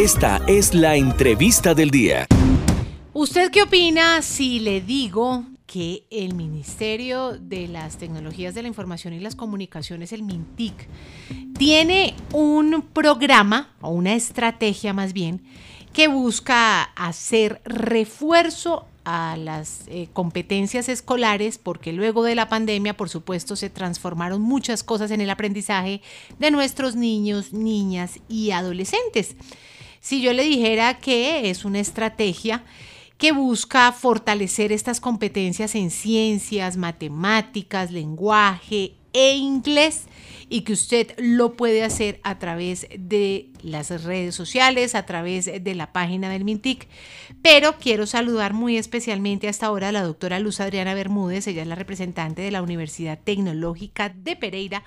Esta 0.00 0.40
es 0.46 0.72
la 0.72 0.96
entrevista 0.96 1.74
del 1.74 1.90
día. 1.90 2.26
¿Usted 3.12 3.50
qué 3.50 3.64
opina 3.64 4.22
si 4.22 4.58
le 4.58 4.80
digo 4.80 5.44
que 5.66 6.06
el 6.08 6.34
Ministerio 6.34 7.32
de 7.38 7.68
las 7.68 7.98
Tecnologías 7.98 8.54
de 8.54 8.62
la 8.62 8.68
Información 8.68 9.12
y 9.12 9.20
las 9.20 9.36
Comunicaciones, 9.36 10.14
el 10.14 10.22
MINTIC, 10.22 10.88
tiene 11.58 12.14
un 12.32 12.80
programa 12.94 13.74
o 13.82 13.90
una 13.90 14.14
estrategia 14.14 14.94
más 14.94 15.12
bien 15.12 15.42
que 15.92 16.08
busca 16.08 16.82
hacer 16.82 17.60
refuerzo 17.66 18.86
a 19.04 19.36
las 19.36 19.82
eh, 19.88 20.08
competencias 20.14 20.88
escolares, 20.88 21.58
porque 21.58 21.92
luego 21.92 22.22
de 22.22 22.36
la 22.36 22.48
pandemia, 22.48 22.96
por 22.96 23.10
supuesto, 23.10 23.54
se 23.54 23.68
transformaron 23.68 24.40
muchas 24.40 24.82
cosas 24.82 25.10
en 25.10 25.20
el 25.20 25.28
aprendizaje 25.28 26.00
de 26.38 26.50
nuestros 26.50 26.96
niños, 26.96 27.52
niñas 27.52 28.18
y 28.30 28.52
adolescentes. 28.52 29.36
Si 30.00 30.22
yo 30.22 30.32
le 30.32 30.44
dijera 30.44 30.98
que 30.98 31.50
es 31.50 31.64
una 31.64 31.78
estrategia 31.78 32.64
que 33.18 33.32
busca 33.32 33.92
fortalecer 33.92 34.72
estas 34.72 34.98
competencias 34.98 35.74
en 35.74 35.90
ciencias, 35.90 36.78
matemáticas, 36.78 37.90
lenguaje 37.90 38.94
e 39.12 39.36
inglés 39.36 40.06
y 40.48 40.62
que 40.62 40.72
usted 40.72 41.14
lo 41.18 41.52
puede 41.54 41.84
hacer 41.84 42.18
a 42.22 42.38
través 42.38 42.88
de 42.98 43.50
las 43.62 44.02
redes 44.02 44.34
sociales, 44.34 44.94
a 44.94 45.04
través 45.04 45.44
de 45.44 45.74
la 45.74 45.92
página 45.92 46.30
del 46.30 46.44
Mintic. 46.44 46.88
Pero 47.42 47.76
quiero 47.78 48.06
saludar 48.06 48.54
muy 48.54 48.78
especialmente 48.78 49.48
hasta 49.48 49.66
ahora 49.66 49.90
a 49.90 49.92
la 49.92 50.02
doctora 50.02 50.40
Luz 50.40 50.60
Adriana 50.60 50.94
Bermúdez, 50.94 51.46
ella 51.46 51.60
es 51.60 51.68
la 51.68 51.74
representante 51.74 52.40
de 52.40 52.50
la 52.50 52.62
Universidad 52.62 53.18
Tecnológica 53.22 54.08
de 54.08 54.34
Pereira, 54.34 54.82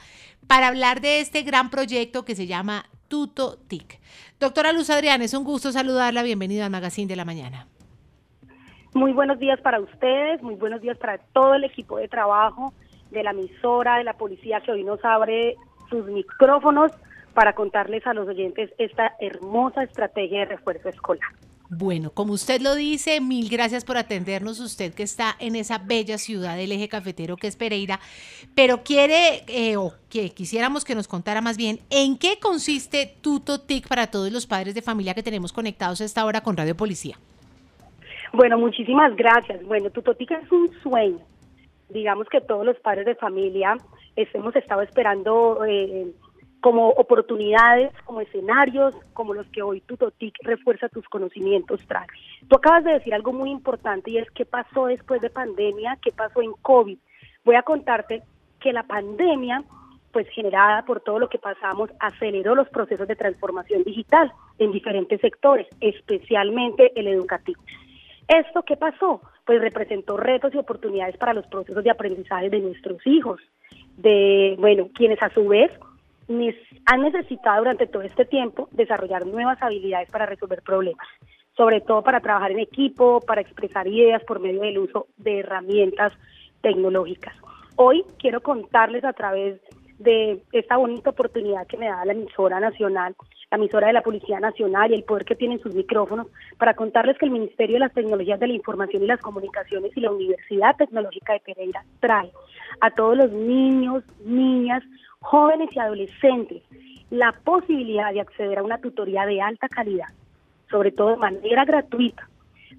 para 0.48 0.68
hablar 0.68 1.02
de 1.02 1.20
este 1.20 1.44
gran 1.44 1.70
proyecto 1.70 2.26
que 2.26 2.36
se 2.36 2.48
llama 2.48 2.90
Tuto 3.14 3.60
TIC. 3.68 4.00
Doctora 4.40 4.74
Luz 4.74 4.90
Adriana, 4.90 5.24
es 5.24 5.36
un 5.36 5.44
gusto 5.44 5.72
saludarla, 5.72 6.24
bienvenida 6.24 6.66
al 6.66 6.72
Magazine 6.72 7.08
de 7.08 7.16
la 7.16 7.26
Mañana. 7.26 7.68
Muy 8.96 9.14
buenos 9.14 9.38
días 9.38 9.62
para 9.62 9.80
ustedes, 9.80 10.42
muy 10.42 10.56
buenos 10.56 10.82
días 10.82 10.98
para 10.98 11.20
todo 11.20 11.54
el 11.54 11.64
equipo 11.64 11.98
de 11.98 12.08
trabajo 12.08 12.74
de 13.12 13.22
la 13.22 13.30
emisora, 13.30 13.98
de 13.98 14.04
la 14.04 14.14
policía 14.14 14.62
que 14.62 14.72
hoy 14.72 14.84
nos 14.84 15.06
abre 15.06 15.58
sus 15.92 16.08
micrófonos 16.08 16.92
para 17.36 17.54
contarles 17.54 18.08
a 18.08 18.16
los 18.16 18.28
oyentes 18.28 18.72
esta 18.80 19.14
hermosa 19.20 19.84
estrategia 19.84 20.40
de 20.40 20.46
refuerzo 20.46 20.90
escolar. 20.90 21.30
Bueno, 21.76 22.12
como 22.12 22.34
usted 22.34 22.62
lo 22.62 22.76
dice, 22.76 23.20
mil 23.20 23.50
gracias 23.50 23.84
por 23.84 23.98
atendernos, 23.98 24.60
usted 24.60 24.94
que 24.94 25.04
está 25.04 25.36
en 25.40 25.56
esa 25.56 25.80
bella 25.80 26.18
ciudad 26.18 26.56
del 26.56 26.72
eje 26.72 26.88
cafetero 26.88 27.36
que 27.36 27.48
es 27.48 27.56
Pereira, 27.56 28.00
pero 28.54 28.84
quiere, 28.84 29.44
eh, 29.48 29.78
o 29.78 29.94
que 30.10 30.30
quisiéramos 30.30 30.86
que 30.86 30.94
nos 30.94 31.08
contara 31.08 31.42
más 31.42 31.58
bien, 31.58 31.80
¿en 31.90 32.18
qué 32.18 32.38
consiste 32.40 33.16
Tuto 33.22 33.62
TIC 33.62 33.88
para 33.88 34.08
todos 34.08 34.32
los 34.32 34.46
padres 34.46 34.76
de 34.76 34.82
familia 34.82 35.14
que 35.14 35.24
tenemos 35.24 35.52
conectados 35.52 36.02
a 36.02 36.06
esta 36.06 36.26
hora 36.26 36.42
con 36.42 36.56
Radio 36.56 36.76
Policía? 36.76 37.18
Bueno, 38.34 38.58
muchísimas 38.58 39.16
gracias. 39.16 39.64
Bueno, 39.66 39.90
Tutotica 39.90 40.36
es 40.38 40.52
un 40.52 40.72
sueño. 40.82 41.20
Digamos 41.90 42.28
que 42.30 42.42
todos 42.42 42.66
los 42.66 42.78
padres 42.80 43.06
de 43.06 43.16
familia 43.16 43.78
hemos 44.16 44.56
estado 44.56 44.82
esperando 44.82 45.64
eh, 45.66 46.12
como 46.64 46.92
oportunidades, 46.92 47.92
como 48.06 48.22
escenarios, 48.22 48.96
como 49.12 49.34
los 49.34 49.46
que 49.48 49.62
hoy 49.62 49.82
Tutotic 49.82 50.34
refuerza 50.44 50.88
tus 50.88 51.06
conocimientos 51.10 51.86
trae. 51.90 52.08
Tú 52.48 52.56
acabas 52.56 52.86
de 52.86 52.94
decir 52.94 53.14
algo 53.14 53.34
muy 53.34 53.50
importante 53.50 54.12
y 54.12 54.18
es 54.18 54.32
qué 54.32 54.46
pasó 54.46 54.86
después 54.86 55.20
de 55.20 55.30
pandemia, 55.30 55.98
qué 56.02 56.14
pasó 56.14 56.42
en 56.42 56.54
COVID. 56.62 56.98
Voy 57.44 57.56
a 57.56 57.64
contarte 57.64 58.24
que 58.62 58.72
la 58.72 58.84
pandemia, 58.84 59.66
pues 60.14 60.26
generada 60.30 60.86
por 60.86 61.02
todo 61.02 61.20
lo 61.20 61.28
que 61.28 61.38
pasamos, 61.38 61.90
aceleró 62.00 62.56
los 62.56 62.70
procesos 62.70 63.10
de 63.10 63.18
transformación 63.18 63.84
digital 63.84 64.32
en 64.58 64.72
diferentes 64.72 65.20
sectores, 65.20 65.68
especialmente 65.82 66.94
el 66.96 67.10
educativo. 67.10 67.62
¿Esto 68.26 68.64
qué 68.64 68.78
pasó? 68.78 69.20
Pues 69.46 69.60
representó 69.60 70.16
retos 70.16 70.56
y 70.56 70.60
oportunidades 70.60 71.18
para 71.18 71.34
los 71.34 71.46
procesos 71.48 71.84
de 71.84 71.92
aprendizaje 71.92 72.50
de 72.50 72.62
nuestros 72.62 73.06
hijos, 73.06 73.42
de, 73.98 74.56
bueno, 74.60 74.88
quienes 74.96 75.22
a 75.22 75.30
su 75.30 75.46
vez 75.46 75.70
han 76.28 77.02
necesitado 77.02 77.60
durante 77.60 77.88
todo 77.88 78.04
este 78.04 78.26
tiempo 78.26 78.70
desarrollar 78.72 79.26
nuevas 79.26 79.62
habilidades 79.62 80.10
para 80.10 80.26
resolver 80.26 80.62
problemas, 80.62 81.08
sobre 81.56 81.82
todo 81.82 82.02
para 82.02 82.22
trabajar 82.22 82.52
en 82.52 82.60
equipo, 82.60 83.20
para 83.22 83.42
expresar 83.42 83.88
ideas 83.88 84.24
por 84.24 84.40
medio 84.40 84.62
del 84.62 84.80
uso 84.80 85.08
de 85.18 85.40
herramientas 85.40 86.14
tecnológicas. 86.62 87.36
Hoy 87.76 88.04
quiero 88.20 88.42
contarles 88.42 89.04
a 89.04 89.14
través 89.14 89.60
de 90.00 90.42
esta 90.52 90.78
bonita 90.78 91.12
oportunidad 91.12 91.68
que 91.68 91.78
me 91.78 91.88
da 91.88 92.06
la 92.06 92.14
emisora 92.14 92.60
nacional 92.60 93.16
la 93.54 93.58
emisora 93.58 93.86
de 93.86 93.94
la 93.94 94.02
Policía 94.02 94.40
Nacional 94.40 94.90
y 94.90 94.96
el 94.96 95.04
poder 95.04 95.26
que 95.26 95.36
tienen 95.36 95.62
sus 95.62 95.76
micrófonos 95.76 96.26
para 96.58 96.74
contarles 96.74 97.20
que 97.20 97.26
el 97.26 97.32
Ministerio 97.32 97.76
de 97.76 97.82
las 97.82 97.94
Tecnologías 97.94 98.40
de 98.40 98.48
la 98.48 98.54
Información 98.54 99.04
y 99.04 99.08
las 99.08 99.22
Comunicaciones 99.22 99.96
y 99.96 100.00
la 100.00 100.10
Universidad 100.10 100.76
Tecnológica 100.76 101.34
de 101.34 101.40
Pereira 101.40 101.86
trae 102.00 102.32
a 102.82 102.90
todos 102.90 103.16
los 103.16 103.32
niños, 103.32 104.04
niñas, 104.26 104.82
jóvenes 105.34 105.76
y 105.76 105.80
adolescentes 105.80 106.62
la 107.10 107.32
posibilidad 107.44 108.14
de 108.14 108.22
acceder 108.22 108.60
a 108.60 108.64
una 108.64 108.78
tutoría 108.78 109.26
de 109.26 109.42
alta 109.42 109.68
calidad, 109.68 110.10
sobre 110.70 110.92
todo 110.92 111.10
de 111.10 111.18
manera 111.18 111.66
gratuita. 111.66 112.30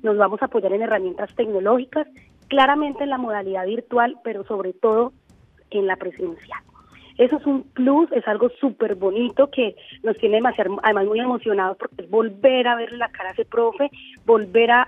Nos 0.05 0.17
vamos 0.17 0.41
a 0.41 0.45
apoyar 0.45 0.73
en 0.73 0.83
herramientas 0.83 1.35
tecnológicas, 1.35 2.07
claramente 2.47 3.03
en 3.03 3.11
la 3.11 3.19
modalidad 3.19 3.67
virtual, 3.67 4.19
pero 4.23 4.45
sobre 4.45 4.73
todo 4.73 5.13
en 5.71 5.89
la 5.89 5.97
presencial. 5.97 6.61
Eso 7.19 7.39
es 7.39 7.47
un 7.47 7.65
plus, 7.65 8.13
es 8.13 8.27
algo 8.29 8.49
súper 8.61 8.95
bonito 8.95 9.51
que 9.51 9.75
nos 10.05 10.17
tiene 10.19 10.37
demasiado, 10.37 10.79
además 10.85 11.07
muy 11.07 11.19
emocionados 11.19 11.77
porque 11.77 12.05
es 12.05 12.11
volver 12.11 12.69
a 12.69 12.77
ver 12.77 12.93
la 12.93 13.09
cara 13.09 13.31
de 13.33 13.43
ese 13.43 13.51
profe, 13.51 13.91
volver 14.27 14.71
a, 14.71 14.87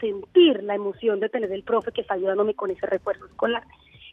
sentir 0.00 0.60
la 0.64 0.74
emoción 0.74 1.20
de 1.20 1.28
tener 1.28 1.52
el 1.52 1.62
profe 1.62 1.92
que 1.92 2.00
está 2.00 2.14
ayudándome 2.14 2.54
con 2.54 2.72
ese 2.72 2.84
refuerzo 2.86 3.26
escolar. 3.26 3.62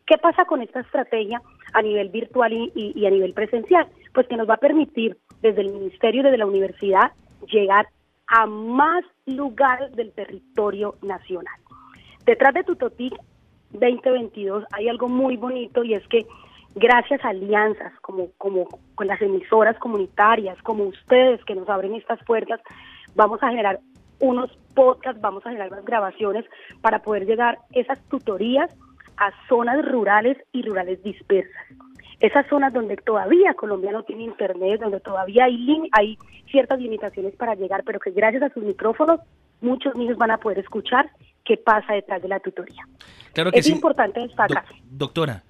¿Qué 0.05 0.17
pasa 0.17 0.45
con 0.45 0.61
esta 0.61 0.81
estrategia 0.81 1.41
a 1.73 1.81
nivel 1.81 2.09
virtual 2.09 2.51
y, 2.53 2.71
y, 2.75 3.05
a 3.05 3.09
nivel 3.09 3.33
presencial? 3.33 3.87
Pues 4.13 4.27
que 4.27 4.37
nos 4.37 4.49
va 4.49 4.55
a 4.55 4.57
permitir 4.57 5.17
desde 5.41 5.61
el 5.61 5.71
ministerio, 5.71 6.23
desde 6.23 6.37
la 6.37 6.45
universidad, 6.45 7.11
llegar 7.47 7.87
a 8.27 8.45
más 8.45 9.03
lugares 9.25 9.95
del 9.95 10.11
territorio 10.11 10.95
nacional. 11.01 11.55
Detrás 12.25 12.53
de 12.53 12.63
Tutotic 12.63 13.13
2022 13.71 14.65
hay 14.71 14.87
algo 14.87 15.09
muy 15.09 15.37
bonito 15.37 15.83
y 15.83 15.93
es 15.93 16.07
que 16.07 16.25
gracias 16.75 17.23
a 17.23 17.29
alianzas 17.29 17.93
como, 18.01 18.29
como 18.37 18.67
con 18.95 19.07
las 19.07 19.21
emisoras 19.21 19.77
comunitarias, 19.79 20.61
como 20.63 20.85
ustedes 20.85 21.43
que 21.45 21.55
nos 21.55 21.69
abren 21.69 21.95
estas 21.95 22.23
puertas, 22.25 22.59
vamos 23.15 23.41
a 23.41 23.49
generar 23.49 23.79
unos 24.19 24.51
podcasts, 24.73 25.21
vamos 25.21 25.45
a 25.45 25.49
generar 25.49 25.71
unas 25.71 25.85
grabaciones 25.85 26.45
para 26.81 26.99
poder 26.99 27.25
llegar 27.25 27.59
esas 27.71 27.99
tutorías 28.09 28.73
a 29.17 29.31
zonas 29.47 29.83
rurales 29.85 30.37
y 30.51 30.61
rurales 30.63 31.01
dispersas. 31.03 31.63
Esas 32.19 32.47
zonas 32.47 32.71
donde 32.73 32.95
todavía 32.97 33.53
Colombia 33.53 33.91
no 33.91 34.03
tiene 34.03 34.23
internet, 34.23 34.79
donde 34.79 34.99
todavía 34.99 35.45
hay, 35.45 35.89
hay 35.91 36.17
ciertas 36.49 36.79
limitaciones 36.79 37.35
para 37.35 37.55
llegar, 37.55 37.83
pero 37.85 37.99
que 37.99 38.11
gracias 38.11 38.43
a 38.43 38.49
sus 38.49 38.63
micrófonos 38.63 39.19
muchos 39.61 39.95
niños 39.95 40.17
van 40.17 40.31
a 40.31 40.37
poder 40.37 40.59
escuchar 40.59 41.09
qué 41.43 41.57
pasa 41.57 41.93
detrás 41.93 42.21
de 42.21 42.27
la 42.27 42.39
tutoría. 42.39 42.87
Claro 43.33 43.51
que 43.51 43.59
es 43.59 43.69
importante 43.69 44.21
destacar. 44.21 44.65
doctora, 44.89 45.43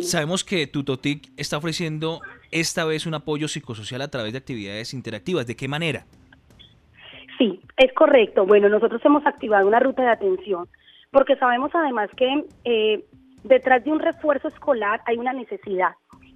Sabemos 0.00 0.42
que 0.42 0.66
Tutotic 0.66 1.28
está 1.36 1.58
ofreciendo 1.58 2.20
esta 2.50 2.86
vez 2.86 3.04
un 3.04 3.14
apoyo 3.14 3.46
psicosocial 3.46 4.00
a 4.00 4.08
través 4.08 4.32
de 4.32 4.38
actividades 4.38 4.94
interactivas. 4.94 5.46
¿De 5.46 5.54
qué 5.54 5.68
manera? 5.68 6.06
Sí, 7.36 7.60
es 7.76 7.92
correcto. 7.92 8.46
Bueno, 8.46 8.70
nosotros 8.70 9.02
hemos 9.04 9.26
activado 9.26 9.68
una 9.68 9.78
ruta 9.78 10.02
de 10.02 10.08
atención 10.08 10.66
porque 11.16 11.36
sabemos 11.36 11.70
además 11.72 12.10
que 12.14 12.44
eh, 12.64 13.02
detrás 13.42 13.82
de 13.82 13.90
un 13.90 14.00
refuerzo 14.00 14.48
escolar 14.48 15.00
hay 15.06 15.16
una 15.16 15.32
necesidad. 15.32 15.92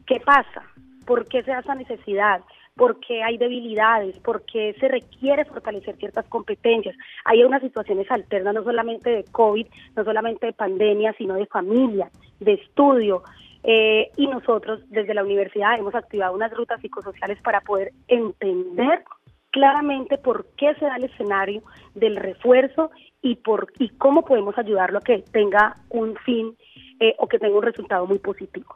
¿Qué 0.07 0.21
pasa? 0.21 0.63
¿Por 1.05 1.29
qué 1.29 1.43
se 1.43 1.51
da 1.51 1.59
esa 1.59 1.75
necesidad? 1.75 2.41
¿Por 2.77 2.99
qué 2.99 3.23
hay 3.23 3.37
debilidades? 3.37 4.19
¿Por 4.21 4.43
qué 4.47 4.75
se 4.81 4.89
requiere 4.89 5.45
fortalecer 5.45 5.97
ciertas 5.97 6.27
competencias? 6.28 6.97
Hay 7.27 7.45
unas 7.45 7.60
situaciones 7.60 8.10
alternas, 8.10 8.54
no 8.54 8.65
solamente 8.65 9.10
de 9.10 9.25
COVID, 9.25 9.66
no 9.97 10.03
solamente 10.03 10.47
de 10.47 10.54
pandemia, 10.54 11.13
sino 11.19 11.34
de 11.34 11.45
familia 11.45 12.09
de 12.39 12.54
estudio. 12.54 13.22
Eh, 13.63 14.10
y 14.16 14.28
nosotros 14.28 14.81
desde 14.89 15.13
la 15.13 15.25
universidad 15.25 15.78
hemos 15.78 15.95
activado 15.95 16.34
unas 16.34 16.57
rutas 16.57 16.81
psicosociales 16.81 17.39
para 17.43 17.60
poder 17.60 17.93
entender 18.09 19.04
claramente 19.51 20.19
por 20.19 20.47
qué 20.57 20.75
se 20.75 20.85
da 20.85 20.97
el 20.97 21.05
escenario 21.05 21.63
del 21.95 22.17
refuerzo 22.17 22.91
y 23.23 23.37
por 23.37 23.73
y 23.79 23.91
cómo 23.91 24.25
podemos 24.25 24.57
ayudarlo 24.59 24.99
a 24.99 25.03
que 25.03 25.25
tenga 25.33 25.77
un 25.91 26.17
fin 26.25 26.57
eh, 27.01 27.15
o 27.19 27.27
que 27.29 27.39
tenga 27.39 27.57
un 27.57 27.63
resultado 27.63 28.07
muy 28.07 28.19
positivo. 28.19 28.75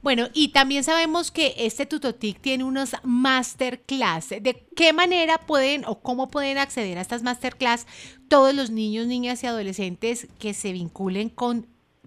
Bueno, 0.00 0.26
y 0.32 0.52
también 0.52 0.84
sabemos 0.84 1.32
que 1.32 1.54
este 1.58 1.84
Tutotic 1.84 2.40
tiene 2.40 2.62
unos 2.62 2.94
masterclass. 3.02 4.28
¿De 4.28 4.64
qué 4.76 4.92
manera 4.92 5.38
pueden 5.38 5.84
o 5.86 6.00
cómo 6.00 6.30
pueden 6.30 6.56
acceder 6.56 6.98
a 6.98 7.00
estas 7.00 7.24
masterclass 7.24 7.86
todos 8.28 8.54
los 8.54 8.70
niños, 8.70 9.08
niñas 9.08 9.42
y 9.42 9.48
adolescentes 9.48 10.28
que 10.38 10.54
se 10.54 10.72
vinculen 10.72 11.30
con 11.30 11.66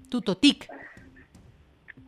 Tutotic? 0.09 0.69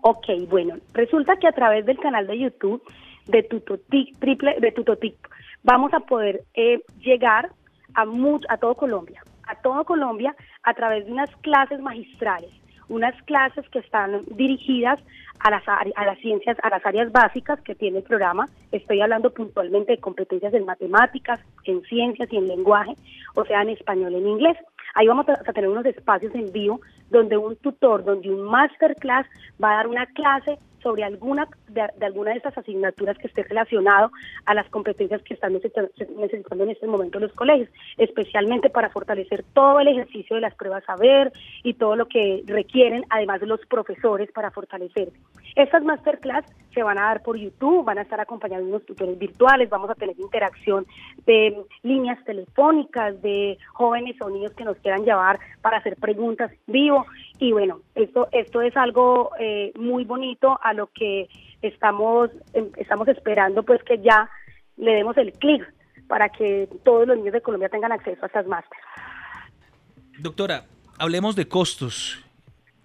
Ok, 0.03 0.25
bueno, 0.49 0.77
resulta 0.93 1.37
que 1.37 1.47
a 1.47 1.51
través 1.53 1.85
del 1.85 1.97
canal 1.99 2.27
de 2.27 2.39
YouTube 2.39 2.81
de 3.27 3.43
Tutotic, 3.43 4.17
triple 4.19 4.59
de 4.59 4.71
Tutotic, 4.71 5.15
vamos 5.63 5.93
a 5.93 6.01
poder 6.01 6.43
eh, 6.53 6.81
llegar 6.99 7.49
a, 7.95 8.05
a 8.49 8.57
todo 8.57 8.75
Colombia, 8.75 9.23
a 9.47 9.55
todo 9.55 9.83
Colombia 9.85 10.35
a 10.63 10.73
través 10.73 11.05
de 11.05 11.11
unas 11.11 11.29
clases 11.37 11.79
magistrales, 11.79 12.51
unas 12.89 13.19
clases 13.23 13.67
que 13.69 13.79
están 13.79 14.23
dirigidas 14.27 14.99
a 15.39 15.49
las, 15.51 15.63
a 15.67 16.05
las 16.05 16.19
ciencias, 16.19 16.57
a 16.63 16.69
las 16.69 16.85
áreas 16.85 17.11
básicas 17.11 17.59
que 17.61 17.75
tiene 17.75 17.99
el 17.99 18.03
programa. 18.03 18.47
Estoy 18.71 19.01
hablando 19.01 19.33
puntualmente 19.33 19.93
de 19.93 19.97
competencias 19.99 20.53
en 20.53 20.65
matemáticas, 20.65 21.39
en 21.65 21.81
ciencias 21.83 22.31
y 22.31 22.37
en 22.37 22.47
lenguaje, 22.47 22.93
o 23.35 23.43
sea, 23.45 23.61
en 23.61 23.69
español 23.69 24.13
y 24.13 24.17
en 24.17 24.27
inglés. 24.27 24.57
Ahí 24.95 25.07
vamos 25.07 25.27
a 25.27 25.53
tener 25.53 25.69
unos 25.69 25.85
espacios 25.85 26.33
en 26.35 26.51
vivo 26.51 26.79
donde 27.09 27.35
un 27.35 27.55
tutor, 27.57 28.03
donde 28.03 28.29
un 28.31 28.43
masterclass 28.43 29.25
va 29.61 29.73
a 29.73 29.75
dar 29.77 29.87
una 29.87 30.05
clase 30.07 30.59
sobre 30.83 31.03
alguna 31.03 31.47
de, 31.69 31.81
alguna 32.05 32.31
de 32.31 32.37
estas 32.37 32.57
asignaturas 32.57 33.17
que 33.17 33.27
esté 33.27 33.43
relacionado 33.43 34.11
a 34.45 34.53
las 34.53 34.69
competencias 34.69 35.21
que 35.23 35.33
están 35.33 35.53
necesitando 35.53 36.63
en 36.63 36.69
este 36.69 36.87
momento 36.87 37.19
los 37.19 37.33
colegios, 37.33 37.69
especialmente 37.97 38.69
para 38.69 38.89
fortalecer 38.89 39.43
todo 39.53 39.79
el 39.79 39.87
ejercicio 39.87 40.35
de 40.35 40.41
las 40.41 40.55
pruebas 40.55 40.83
saber 40.85 41.31
y 41.63 41.73
todo 41.73 41.95
lo 41.95 42.07
que 42.07 42.43
requieren, 42.45 43.05
además 43.09 43.39
de 43.39 43.47
los 43.47 43.59
profesores 43.67 44.31
para 44.31 44.51
fortalecer. 44.51 45.09
Estas 45.55 45.83
masterclass 45.83 46.45
se 46.73 46.83
van 46.83 46.97
a 46.97 47.03
dar 47.03 47.21
por 47.21 47.37
YouTube, 47.37 47.85
van 47.85 47.99
a 47.99 48.01
estar 48.01 48.19
acompañados 48.19 48.65
de 48.65 48.71
unos 48.71 48.85
tutores 48.85 49.17
virtuales, 49.17 49.69
vamos 49.69 49.89
a 49.89 49.95
tener 49.95 50.19
interacción 50.19 50.85
de 51.25 51.63
líneas 51.83 52.23
telefónicas, 52.25 53.21
de 53.21 53.57
jóvenes 53.73 54.15
o 54.21 54.29
niños 54.29 54.53
que 54.53 54.63
nos 54.63 54.77
quieran 54.77 55.05
llevar 55.05 55.39
para 55.61 55.77
hacer 55.77 55.95
preguntas 55.97 56.51
vivo. 56.67 57.05
Y 57.39 57.51
bueno, 57.51 57.81
esto, 57.95 58.27
esto 58.31 58.61
es 58.61 58.75
algo 58.77 59.31
eh, 59.39 59.71
muy 59.75 60.05
bonito 60.05 60.57
a 60.61 60.73
lo 60.73 60.87
que 60.87 61.27
estamos, 61.61 62.29
em, 62.53 62.69
estamos 62.77 63.07
esperando 63.07 63.63
pues 63.63 63.83
que 63.83 63.99
ya 63.99 64.29
le 64.77 64.93
demos 64.93 65.17
el 65.17 65.33
clic 65.33 65.63
para 66.07 66.29
que 66.29 66.69
todos 66.83 67.07
los 67.07 67.17
niños 67.17 67.33
de 67.33 67.41
Colombia 67.41 67.69
tengan 67.69 67.91
acceso 67.91 68.23
a 68.23 68.27
estas 68.27 68.47
máster. 68.47 68.77
Doctora, 70.19 70.65
hablemos 70.99 71.35
de 71.35 71.47
costos. 71.47 72.23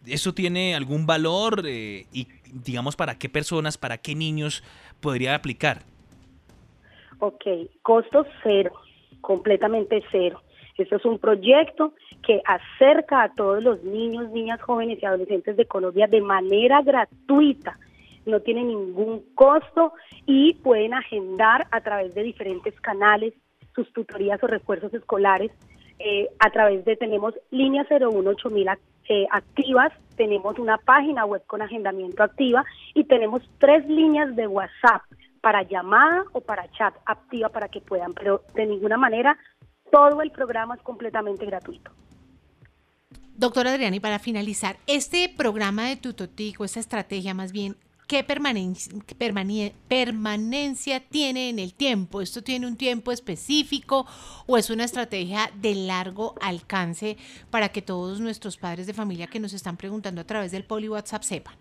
¿Eso 0.07 0.33
tiene 0.33 0.75
algún 0.75 1.07
valor 1.07 1.65
eh, 1.67 2.07
y 2.13 2.29
digamos 2.53 2.97
para 2.97 3.19
qué 3.19 3.29
personas, 3.29 3.77
para 3.77 3.99
qué 3.99 4.15
niños 4.15 4.63
podría 5.01 5.35
aplicar? 5.35 5.83
Ok, 7.19 7.45
costos 7.83 8.27
cero, 8.43 8.73
completamente 9.21 10.03
cero. 10.11 10.41
Esto 10.79 10.95
es 10.95 11.05
un 11.05 11.19
proyecto 11.19 11.93
que 12.23 12.41
acerca 12.45 13.25
a 13.25 13.33
todos 13.35 13.63
los 13.63 13.83
niños, 13.83 14.31
niñas, 14.31 14.63
jóvenes 14.63 15.03
y 15.03 15.07
adolescentes 15.07 15.57
de 15.57 15.67
Colombia 15.67 16.07
de 16.07 16.21
manera 16.21 16.83
gratuita. 16.83 17.77
No 18.27 18.41
tiene 18.41 18.63
ningún 18.63 19.25
costo 19.35 19.93
y 20.25 20.55
pueden 20.55 20.95
agendar 20.95 21.67
a 21.73 21.81
través 21.81 22.15
de 22.15 22.23
diferentes 22.23 22.81
canales 22.81 23.35
sus 23.75 23.93
tutorías 23.93 24.43
o 24.43 24.47
refuerzos 24.47 24.95
escolares. 24.95 25.51
Eh, 25.99 26.29
a 26.39 26.51
través 26.51 26.85
de, 26.85 26.95
tenemos 26.95 27.35
línea 27.51 27.85
018000 27.85 28.69
eh, 29.09 29.27
activas, 29.33 29.93
tenemos 30.17 30.61
una 30.61 30.79
página 30.79 31.25
web 31.25 31.43
con 31.47 31.61
agendamiento 31.61 32.23
activa 32.23 32.65
y 32.95 33.03
tenemos 33.05 33.43
tres 33.59 33.85
líneas 33.89 34.37
de 34.37 34.47
WhatsApp 34.47 35.03
para 35.41 35.63
llamada 35.63 36.25
o 36.33 36.41
para 36.41 36.71
chat 36.73 36.95
activa 37.05 37.49
para 37.49 37.69
que 37.69 37.81
puedan, 37.81 38.13
pero 38.13 38.43
de 38.55 38.67
ninguna 38.67 38.97
manera 38.97 39.37
todo 39.91 40.23
el 40.23 40.31
programa 40.31 40.75
es 40.75 40.83
completamente 40.83 41.47
gratuito. 41.47 41.91
Doctora 43.35 43.71
Adriani, 43.71 44.01
para 44.01 44.19
finalizar, 44.19 44.77
este 44.87 45.29
programa 45.29 45.89
de 45.89 45.97
Tutotic 45.97 46.61
o 46.61 46.65
esta 46.65 46.81
estrategia 46.81 47.35
más 47.35 47.53
bien, 47.53 47.77
¿qué 48.09 48.25
permanencia, 48.25 48.93
permanencia 49.87 51.01
tiene 51.01 51.51
en 51.51 51.61
el 51.61 51.73
tiempo? 51.73 52.21
¿Esto 52.21 52.43
tiene 52.43 52.67
un 52.67 52.77
tiempo 52.77 53.13
específico 53.13 54.07
o 54.49 54.57
es 54.57 54.71
una 54.71 54.85
estrategia 54.85 55.51
de 55.55 55.77
largo 55.77 56.35
alcance 56.41 57.17
para 57.51 57.69
que 57.69 57.81
todos 57.81 58.19
nuestros 58.21 58.57
padres 58.57 58.89
de 58.89 58.95
familia 58.95 59.29
que 59.29 59.39
nos 59.39 59.53
están 59.53 59.77
preguntando 59.77 60.21
a 60.21 60.25
través 60.25 60.51
del 60.51 60.65
Poli 60.65 60.89
WhatsApp 60.89 61.23
sepan? 61.23 61.55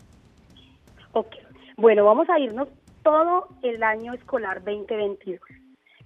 Ok, 1.12 1.36
bueno, 1.76 2.06
vamos 2.06 2.28
a 2.30 2.40
irnos 2.40 2.70
todo 3.04 3.50
el 3.62 3.84
año 3.84 4.14
escolar 4.16 4.64
2022 4.64 5.40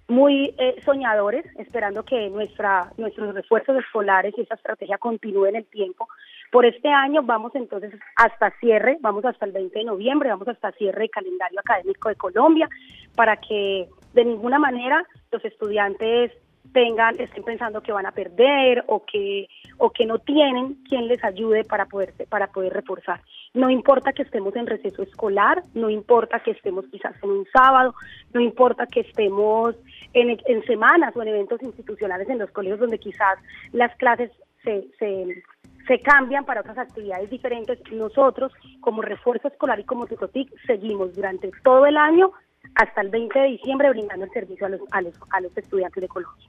muy 0.08 0.54
eh, 0.58 0.80
soñadores, 0.84 1.44
esperando 1.58 2.04
que 2.04 2.28
nuestra, 2.28 2.92
nuestros 2.96 3.34
refuerzos 3.34 3.78
escolares 3.78 4.34
y 4.36 4.42
esa 4.42 4.54
estrategia 4.54 4.98
continúe 4.98 5.46
en 5.46 5.56
el 5.56 5.66
tiempo. 5.66 6.08
Por 6.50 6.66
este 6.66 6.88
año 6.88 7.22
vamos 7.22 7.54
entonces 7.54 7.94
hasta 8.16 8.50
cierre, 8.58 8.98
vamos 9.00 9.24
hasta 9.24 9.46
el 9.46 9.52
20 9.52 9.78
de 9.78 9.84
noviembre, 9.84 10.28
vamos 10.28 10.48
hasta 10.48 10.72
cierre 10.72 11.02
de 11.02 11.08
calendario 11.08 11.60
académico 11.60 12.08
de 12.08 12.16
Colombia, 12.16 12.68
para 13.14 13.36
que 13.36 13.88
de 14.12 14.24
ninguna 14.24 14.58
manera 14.58 15.04
los 15.30 15.44
estudiantes 15.44 16.32
tengan, 16.72 17.18
estén 17.20 17.44
pensando 17.44 17.82
que 17.82 17.92
van 17.92 18.06
a 18.06 18.12
perder 18.12 18.84
o 18.86 19.04
que, 19.04 19.48
o 19.78 19.90
que 19.90 20.06
no 20.06 20.18
tienen 20.18 20.82
quien 20.88 21.08
les 21.08 21.22
ayude 21.24 21.64
para 21.64 21.86
poder, 21.86 22.14
para 22.28 22.48
poder 22.48 22.72
reforzar. 22.72 23.20
No 23.54 23.68
importa 23.68 24.12
que 24.14 24.22
estemos 24.22 24.56
en 24.56 24.66
receso 24.66 25.02
escolar, 25.02 25.62
no 25.74 25.90
importa 25.90 26.40
que 26.40 26.52
estemos 26.52 26.86
quizás 26.86 27.14
en 27.22 27.30
un 27.30 27.46
sábado, 27.52 27.94
no 28.32 28.40
importa 28.40 28.86
que 28.86 29.00
estemos 29.00 29.76
en, 30.14 30.38
en 30.46 30.64
semanas 30.64 31.14
o 31.14 31.22
en 31.22 31.28
eventos 31.28 31.62
institucionales 31.62 32.28
en 32.30 32.38
los 32.38 32.50
colegios 32.50 32.80
donde 32.80 32.98
quizás 32.98 33.38
las 33.72 33.94
clases 33.96 34.30
se, 34.64 34.86
se, 34.98 35.42
se 35.86 36.00
cambian 36.00 36.46
para 36.46 36.62
otras 36.62 36.78
actividades 36.78 37.28
diferentes. 37.28 37.78
Nosotros, 37.92 38.52
como 38.80 39.02
refuerzo 39.02 39.48
escolar 39.48 39.78
y 39.80 39.84
como 39.84 40.06
Tutotic, 40.06 40.48
seguimos 40.66 41.14
durante 41.14 41.50
todo 41.62 41.84
el 41.84 41.98
año 41.98 42.32
hasta 42.74 43.02
el 43.02 43.10
20 43.10 43.38
de 43.38 43.48
diciembre 43.48 43.90
brindando 43.90 44.24
el 44.24 44.30
servicio 44.30 44.66
a 44.66 44.70
los, 44.70 44.80
a 44.92 45.02
los, 45.02 45.14
a 45.28 45.40
los 45.42 45.54
estudiantes 45.58 46.00
de 46.00 46.08
Colombia. 46.08 46.48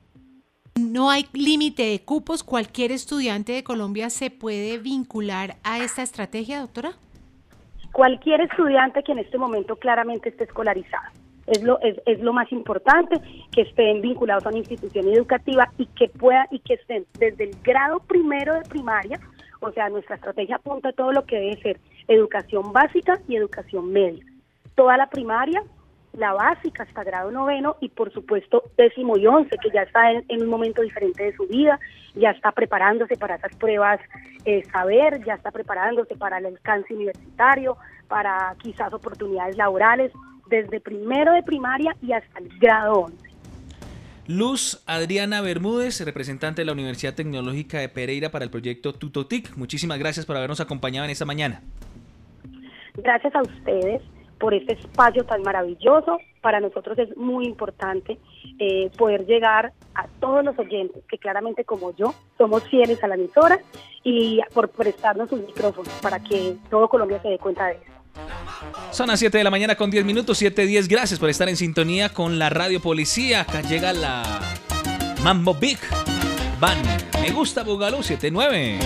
No 0.79 1.11
hay 1.11 1.27
límite 1.33 1.83
de 1.83 2.01
cupos. 2.03 2.43
¿Cualquier 2.43 2.91
estudiante 2.91 3.51
de 3.51 3.63
Colombia 3.63 4.09
se 4.09 4.31
puede 4.31 4.79
vincular 4.79 5.55
a 5.63 5.79
esta 5.79 6.01
estrategia, 6.01 6.59
doctora? 6.59 6.93
Cualquier 7.91 8.41
estudiante 8.41 9.03
que 9.03 9.11
en 9.11 9.19
este 9.19 9.37
momento 9.37 9.75
claramente 9.75 10.29
esté 10.29 10.45
escolarizado. 10.45 11.11
Es 11.45 11.61
lo, 11.61 11.79
es, 11.81 11.97
es 12.05 12.19
lo 12.21 12.33
más 12.33 12.51
importante, 12.51 13.19
que 13.51 13.61
estén 13.61 14.01
vinculados 14.01 14.45
a 14.45 14.49
una 14.49 14.59
institución 14.59 15.07
educativa 15.09 15.69
y 15.77 15.85
que 15.87 16.07
pueda 16.07 16.47
y 16.49 16.59
que 16.59 16.75
estén 16.75 17.05
desde 17.19 17.43
el 17.43 17.55
grado 17.61 17.99
primero 17.99 18.55
de 18.55 18.61
primaria, 18.61 19.19
o 19.59 19.71
sea, 19.71 19.89
nuestra 19.89 20.15
estrategia 20.15 20.55
apunta 20.55 20.89
a 20.89 20.93
todo 20.93 21.11
lo 21.11 21.25
que 21.25 21.35
debe 21.35 21.61
ser 21.61 21.79
educación 22.07 22.73
básica 22.73 23.19
y 23.27 23.35
educación 23.35 23.91
media. 23.91 24.23
Toda 24.75 24.97
la 24.97 25.09
primaria, 25.09 25.63
la 26.13 26.33
básica 26.33 26.83
hasta 26.83 27.03
grado 27.03 27.31
noveno 27.31 27.75
y 27.81 27.89
por 27.89 28.13
supuesto 28.13 28.63
décimo 28.77 29.17
y 29.17 29.25
once, 29.27 29.57
que 29.61 29.69
ya 29.71 29.81
está 29.81 30.11
en, 30.11 30.41
un 30.41 30.47
momento 30.47 30.81
diferente 30.81 31.23
de 31.23 31.35
su 31.35 31.47
vida, 31.47 31.79
ya 32.15 32.31
está 32.31 32.51
preparándose 32.51 33.17
para 33.17 33.35
esas 33.35 33.55
pruebas 33.55 33.99
eh, 34.45 34.63
saber, 34.71 35.23
ya 35.25 35.33
está 35.33 35.51
preparándose 35.51 36.15
para 36.15 36.37
el 36.37 36.45
alcance 36.45 36.93
universitario, 36.93 37.77
para 38.07 38.55
quizás 38.61 38.93
oportunidades 38.93 39.57
laborales, 39.57 40.11
desde 40.49 40.79
primero 40.79 41.33
de 41.33 41.41
primaria 41.41 41.95
y 42.01 42.13
hasta 42.13 42.39
el 42.39 42.49
grado 42.59 42.93
once. 42.93 43.29
Luz 44.27 44.81
Adriana 44.85 45.41
Bermúdez, 45.41 45.99
representante 46.05 46.61
de 46.61 46.65
la 46.65 46.71
Universidad 46.71 47.13
Tecnológica 47.13 47.79
de 47.79 47.89
Pereira 47.89 48.29
para 48.29 48.45
el 48.45 48.51
proyecto 48.51 48.93
Tutotic. 48.93 49.57
Muchísimas 49.57 49.99
gracias 49.99 50.25
por 50.25 50.37
habernos 50.37 50.61
acompañado 50.61 51.05
en 51.05 51.11
esta 51.11 51.25
mañana. 51.25 51.61
Gracias 52.95 53.33
a 53.35 53.41
ustedes 53.41 54.01
por 54.39 54.53
este 54.53 54.73
espacio 54.73 55.25
tan 55.25 55.41
maravilloso. 55.41 56.17
Para 56.41 56.59
nosotros 56.59 56.97
es 56.99 57.15
muy 57.15 57.45
importante 57.45 58.17
eh, 58.59 58.91
poder 58.97 59.25
llegar 59.25 59.73
a 59.95 60.07
todos 60.19 60.43
los 60.43 60.57
oyentes, 60.59 61.03
que 61.09 61.17
claramente 61.17 61.63
como 61.63 61.95
yo 61.95 62.13
somos 62.37 62.63
fieles 62.69 63.03
a 63.03 63.07
la 63.07 63.15
emisora 63.15 63.59
y 64.03 64.41
por 64.53 64.69
prestarnos 64.69 65.29
sus 65.29 65.41
micrófonos 65.41 65.93
para 66.01 66.19
que 66.19 66.55
todo 66.69 66.87
Colombia 66.89 67.21
se 67.21 67.29
dé 67.29 67.39
cuenta 67.39 67.67
de 67.67 67.73
eso. 67.73 67.93
Son 68.91 69.07
las 69.07 69.19
7 69.19 69.37
de 69.37 69.43
la 69.43 69.49
mañana 69.49 69.75
con 69.75 69.89
10 69.89 70.05
minutos, 70.05 70.37
7, 70.37 70.65
10. 70.65 70.87
Gracias 70.87 71.19
por 71.19 71.29
estar 71.29 71.49
en 71.49 71.57
sintonía 71.57 72.09
con 72.09 72.37
la 72.37 72.49
Radio 72.49 72.79
Policía. 72.79 73.41
Acá 73.41 73.61
llega 73.61 73.91
la 73.93 74.39
Mambo 75.23 75.55
Big 75.55 75.79
Van. 76.59 76.77
Me 77.21 77.31
gusta 77.31 77.63
Bugalú 77.63 78.03
79. 78.03 78.79